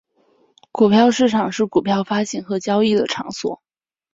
[0.71, 3.61] 股票市场是股票发行和交易的场所。